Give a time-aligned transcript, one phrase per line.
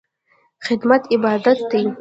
[0.67, 1.83] خدمت عبادت دی